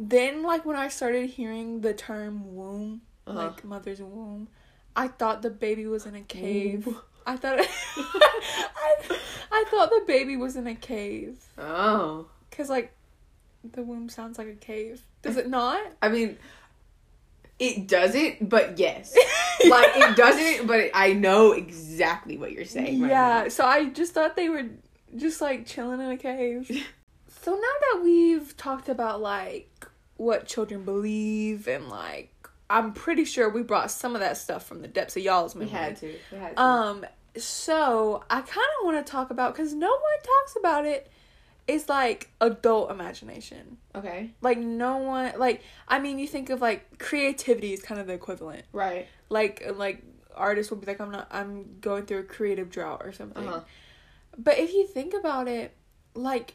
[0.00, 3.38] then like when I started hearing the term womb, Uh-huh.
[3.38, 4.48] like mother's womb,
[4.96, 6.86] I thought the baby was in a cave.
[6.86, 7.00] Womb.
[7.26, 9.18] I thought I,
[9.52, 12.92] I thought the baby was in a cave Oh, because like
[13.72, 15.02] the womb sounds like a cave.
[15.22, 15.80] Does it not?
[16.00, 16.38] I mean,
[17.58, 19.16] it doesn't, but yes.
[19.68, 23.00] like it doesn't, but I know exactly what you're saying.
[23.00, 23.42] Right yeah.
[23.44, 23.48] now.
[23.48, 24.66] So I just thought they were
[25.16, 26.68] just like chilling in a cave.
[27.42, 32.32] so now that we've talked about like what children believe and like
[32.68, 35.70] I'm pretty sure we brought some of that stuff from the depths of y'all's memory.
[35.70, 36.18] we had to.
[36.32, 36.62] We had to.
[36.62, 41.10] Um, so I kind of want to talk about because no one talks about it.
[41.68, 43.78] Is like adult imagination.
[43.94, 44.30] okay.
[44.40, 48.12] Like no one like I mean you think of like creativity is kind of the
[48.12, 48.64] equivalent.
[48.72, 49.08] Right.
[49.28, 53.12] Like like artists will be like I'm not I'm going through a creative drought or
[53.12, 53.46] something.
[53.46, 53.60] Uh-huh.
[54.38, 55.74] But if you think about it,
[56.14, 56.54] like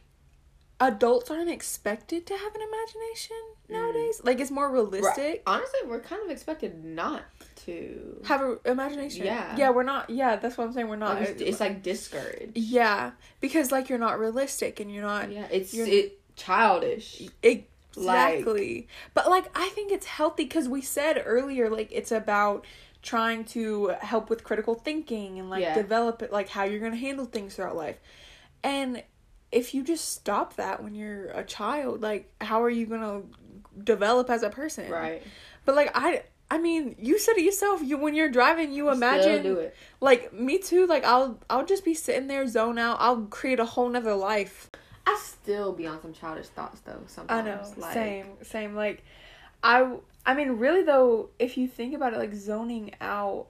[0.81, 3.37] adults aren't expected to have an imagination
[3.69, 3.73] Mm.
[3.73, 4.21] nowadays.
[4.23, 5.43] Like it's more realistic.
[5.47, 7.21] Honestly, we're kind of expected not
[7.65, 8.21] to.
[8.25, 9.25] Have an imagination.
[9.25, 9.55] Yeah.
[9.55, 10.09] Yeah, we're not.
[10.09, 10.87] Yeah, that's what I'm saying.
[10.89, 11.19] We're not.
[11.19, 12.57] Like, it's, it's like discouraged.
[12.57, 17.21] Yeah, because like you're not realistic and you're not Yeah, it's it childish.
[17.43, 18.87] exactly.
[19.13, 22.65] but like I think it's healthy because we said earlier like it's about
[23.01, 25.73] trying to help with critical thinking and like Yeah.
[25.75, 27.97] develop it like how you're gonna handle things throughout life,
[28.63, 29.03] and
[29.51, 33.21] if you just stop that when you're a child, like how are you gonna
[33.83, 34.89] develop as a person?
[34.91, 35.23] Right.
[35.65, 36.23] But like I.
[36.53, 37.81] I mean, you said it yourself.
[37.81, 39.73] You when you're driving, you Still imagine do it.
[40.01, 40.85] like me too.
[40.85, 42.97] Like I'll I'll just be sitting there, zone out.
[42.99, 44.69] I'll create a whole nother life.
[45.07, 46.99] I still be on some childish thoughts though.
[47.07, 48.75] Sometimes I know, Like, same, same.
[48.75, 49.05] Like,
[49.63, 53.47] I I mean, really though, if you think about it, like zoning out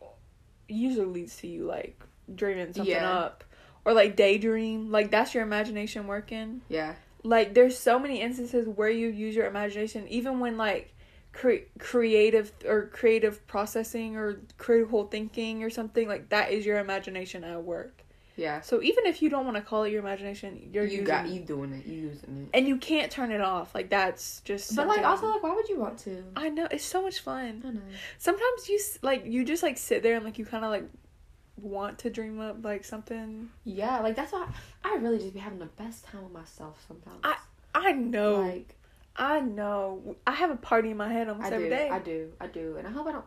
[0.68, 2.00] usually leads to you like
[2.36, 3.10] dreaming something Yeah.
[3.12, 3.44] up
[3.86, 4.92] or like daydream.
[4.92, 6.62] Like that's your imagination working.
[6.70, 6.96] Yeah.
[7.24, 10.94] Like there's so many instances where you use your imagination, even when like
[11.34, 17.44] cre- creative or creative processing or critical thinking or something like that is your imagination
[17.44, 18.04] at work.
[18.38, 18.62] Yeah.
[18.62, 21.28] So even if you don't want to call it your imagination, you're you using got
[21.28, 21.86] you doing it.
[21.86, 22.58] You using it.
[22.58, 23.76] and you can't turn it off.
[23.76, 24.76] Like that's just.
[24.76, 26.24] But like also like why would you want to?
[26.36, 27.62] I know it's so much fun.
[27.64, 27.82] I know.
[28.18, 30.86] Sometimes you like you just like sit there and like you kind of like
[31.62, 33.50] want to dream up like something.
[33.64, 34.48] Yeah, like that's why
[34.84, 37.20] I really just be having the best time with myself sometimes.
[37.24, 37.38] I-
[37.74, 38.42] I know.
[38.42, 38.76] like
[39.16, 40.16] I know.
[40.28, 41.90] I have a party in my head almost I every do, day.
[41.90, 43.26] I do, I do, and I hope I don't.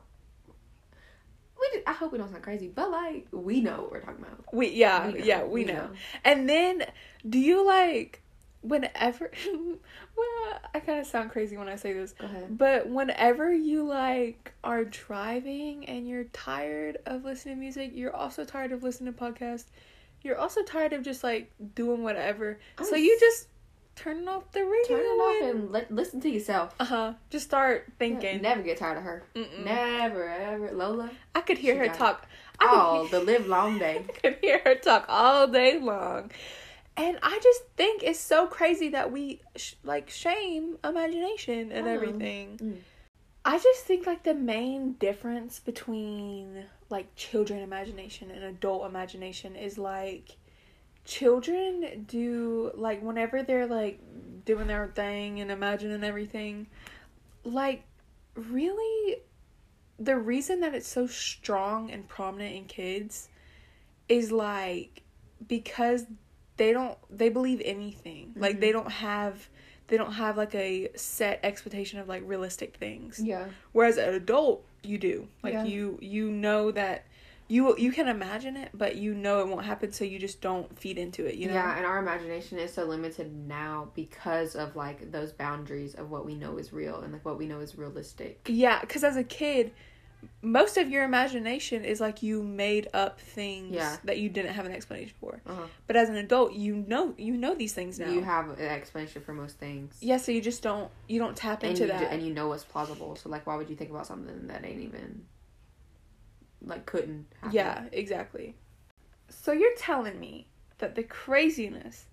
[1.61, 4.23] We did, I hope we don't sound crazy, but like we know what we're talking
[4.25, 4.53] about.
[4.53, 5.88] we yeah We know, yeah we, know.
[6.25, 6.85] And then
[7.29, 8.20] do you like
[8.64, 9.31] whenever?
[10.16, 12.12] well, I kind of sound crazy when I say this.
[12.14, 12.57] Go ahead.
[12.59, 18.44] But whenever you like are driving and you're tired of listening to music, you're also
[18.44, 19.66] tired of listening to podcasts.
[20.22, 22.59] You're also tired of just like doing whatever.
[22.79, 23.48] I'm so you just
[23.94, 24.96] turn off the radio.
[24.96, 26.74] turn it off and let, listen to yourself.
[26.81, 27.12] uh huh.
[27.31, 28.40] Just start thinking.
[28.42, 29.22] Never get tired of her.
[29.37, 29.64] Mm-mm.
[29.64, 31.11] Never ever Lola.
[31.35, 32.27] I could hear her talk.
[32.59, 34.05] I Oh, the live long day.
[34.09, 36.31] I could hear her talk all day long.
[36.96, 41.92] And I just think it's so crazy that we sh- like shame imagination and know.
[41.92, 42.59] everything.
[42.62, 42.76] Mm.
[43.44, 49.76] I just think like the main difference between like children imagination and adult imagination is
[49.76, 50.37] like
[51.04, 54.00] children do like whenever they're like
[54.44, 56.66] doing their thing and imagining everything
[57.44, 57.85] like
[58.35, 59.16] really
[59.98, 63.28] the reason that it's so strong and prominent in kids
[64.09, 65.02] is like
[65.46, 66.07] because
[66.56, 68.60] they don't they believe anything like Mhm.
[68.60, 69.48] they don't have
[69.88, 73.48] they don't have like a set expectation of like realistic things Yeah.
[73.72, 75.64] whereas an adult you do like Yeah.
[75.64, 77.04] you you know that
[77.48, 80.78] you you can imagine it but you know it won't happen so you just don't
[80.78, 84.74] feed into it you know Yeah, and our imagination is so limited now because of
[84.76, 87.76] like those boundaries of what we know is real and like what we know is
[87.76, 88.40] realistic.
[88.48, 89.72] yeah because as a kid
[90.42, 93.96] most of your imagination is like you made up things Yeah.
[94.04, 95.62] that you didn't have an explanation for Uh-huh.
[95.87, 99.22] but as an adult you know you know these things now You have an explanation
[99.22, 99.96] for most things.
[100.00, 102.48] yeah so you just don't you don't tap and into that ju- and you know
[102.48, 103.16] what's plausible.
[103.16, 105.26] So like, why would you think about something that ain't even
[106.64, 107.54] like couldn't happen?
[107.56, 108.56] Yeah, exactly.
[109.28, 112.06] So you're telling me that the craziness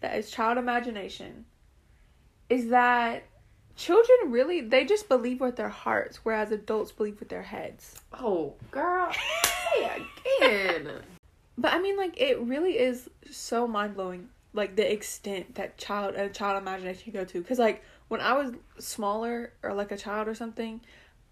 [0.00, 1.44] that is child imagination
[2.48, 3.24] is that
[3.78, 7.94] children really they just believe with their hearts whereas adults believe with their heads.
[8.12, 9.10] Oh, girl,
[9.72, 10.04] say
[10.40, 10.90] again.
[11.56, 16.28] But I mean like it really is so mind-blowing like the extent that child a
[16.28, 20.28] child imagination can go to cuz like when I was smaller or like a child
[20.28, 20.80] or something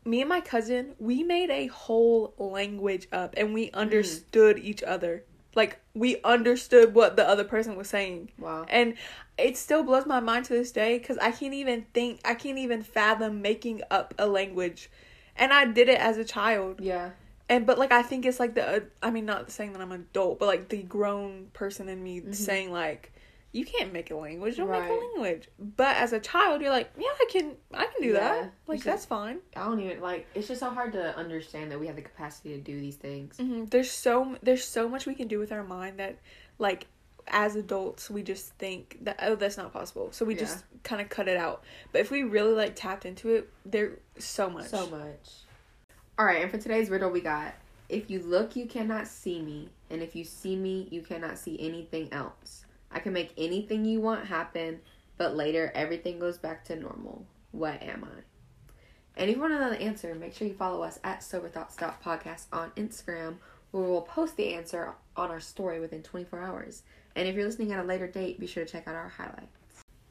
[0.06, 3.76] me and my cousin, we made a whole language up and we mm-hmm.
[3.76, 5.24] understood each other.
[5.56, 8.30] Like we understood what the other person was saying.
[8.38, 8.66] Wow.
[8.68, 8.94] And
[9.38, 12.58] it still blows my mind to this day cuz I can't even think I can't
[12.58, 14.90] even fathom making up a language.
[15.36, 16.80] And I did it as a child.
[16.80, 17.10] Yeah.
[17.48, 20.06] And but like I think it's like the I mean not saying that I'm an
[20.10, 22.34] adult, but like the grown person in me Mhm.
[22.34, 23.12] saying like
[23.56, 24.56] you can't make a language.
[24.56, 24.90] Don't make Right.
[24.90, 25.48] a language.
[25.58, 28.20] But as a child, you're like, yeah, I can, I can do Yeah.
[28.20, 28.52] that.
[28.66, 29.38] Like should- that's fine.
[29.56, 30.26] I don't even like.
[30.34, 33.38] It's just so hard to understand that we have the capacity to do these things.
[33.38, 36.18] hmm There's so there's so much we can do with our mind that
[36.58, 36.86] like
[37.28, 40.12] as adults we just think that oh that's not possible.
[40.12, 40.40] So we Yeah.
[40.40, 41.64] just kind of cut it out.
[41.92, 44.66] But if we really like tapped into it, there's so much.
[44.68, 45.28] So much.
[46.18, 47.54] All right, and for today's riddle, we got:
[47.88, 51.56] If you look, you cannot see me, and if you see me, you cannot see
[51.60, 52.65] anything else.
[52.90, 54.80] I can make anything you want happen,
[55.16, 57.26] but later everything goes back to normal.
[57.52, 58.22] What am I?
[59.16, 62.46] And if you want to know the answer, make sure you follow us at soberthoughts.podcast
[62.52, 63.36] on Instagram,
[63.70, 66.82] where we'll post the answer on our story within 24 hours.
[67.14, 69.48] And if you're listening at a later date, be sure to check out our highlight.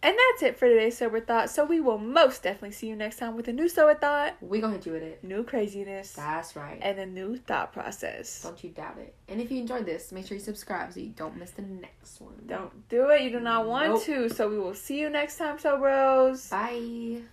[0.05, 1.49] And that's it for today's sober thought.
[1.49, 4.61] So we will most definitely see you next time with a new sober thought, We
[4.61, 5.23] gonna hit you with it.
[5.23, 6.77] new craziness, That's right.
[6.81, 8.43] and a new thought process.
[8.43, 9.15] Don't you doubt it.
[9.27, 12.21] And if you enjoyed this, make sure you subscribe so you don't miss the next
[12.21, 12.35] one.
[12.45, 13.21] Don't do it.
[13.23, 14.03] You do not want Nope.
[14.03, 14.29] to.
[14.29, 16.49] So we will see you next time, so bros.
[16.49, 17.25] Bye.